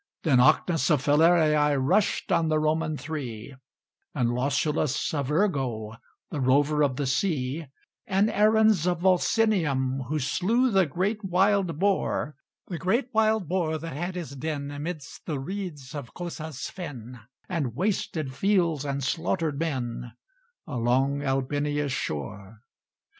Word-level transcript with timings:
Then 0.23 0.39
Ocnus 0.39 0.89
of 0.89 1.03
Falerii 1.03 1.75
Rushed 1.79 2.31
on 2.31 2.47
the 2.49 2.57
Roman 2.57 2.97
Three; 2.97 3.53
And 4.15 4.29
Lausulus 4.31 5.13
of 5.13 5.29
Urgo, 5.29 5.95
The 6.31 6.41
rover 6.41 6.81
of 6.81 6.95
the 6.95 7.05
sea; 7.05 7.67
And 8.07 8.27
Aruns 8.29 8.87
of 8.87 9.01
Volsinium, 9.01 10.05
Who 10.07 10.17
slew 10.17 10.71
the 10.71 10.87
great 10.87 11.23
wild 11.23 11.77
boar, 11.77 12.33
The 12.65 12.79
great 12.79 13.13
wild 13.13 13.47
boar 13.47 13.77
that 13.77 13.93
had 13.95 14.15
his 14.15 14.31
den 14.35 14.71
Amidst 14.71 15.27
the 15.27 15.37
reeds 15.39 15.93
of 15.93 16.15
Cosa's 16.15 16.67
fen, 16.67 17.19
And 17.47 17.75
wasted 17.75 18.33
fields, 18.33 18.83
and 18.83 19.03
slaughtered 19.03 19.59
men, 19.59 20.13
Along 20.65 21.21
Albinia's 21.21 21.91
shore. 21.93 22.63